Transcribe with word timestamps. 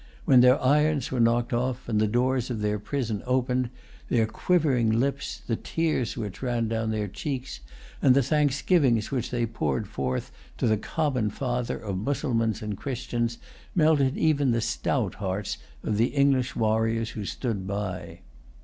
When 0.25 0.41
their 0.41 0.59
irons 0.59 1.11
were 1.11 1.19
knocked 1.19 1.53
off 1.53 1.87
and 1.87 2.01
the 2.01 2.07
doors 2.07 2.49
of 2.49 2.61
their 2.61 2.79
prison 2.79 3.21
opened, 3.27 3.69
their 4.09 4.25
quivering 4.25 4.89
lips, 4.99 5.39
the 5.45 5.55
tears 5.55 6.17
which 6.17 6.41
ran 6.41 6.67
down 6.67 6.89
their 6.89 7.07
cheeks, 7.07 7.59
and 8.01 8.15
the 8.15 8.23
thanksgivings 8.23 9.11
which 9.11 9.29
they 9.29 9.45
poured 9.45 9.87
forth 9.87 10.31
to 10.57 10.65
the 10.65 10.77
common 10.77 11.29
Father 11.29 11.77
of 11.77 11.99
Mussulmans 11.99 12.63
and 12.63 12.75
Christians, 12.77 13.37
melted 13.75 14.17
even 14.17 14.49
the 14.49 14.59
stout 14.61 15.13
hearts 15.21 15.59
of 15.83 15.97
the 15.97 16.07
English 16.15 16.55
warriors 16.55 17.11
who 17.11 17.23
stood 17.23 17.67
by. 17.67 18.21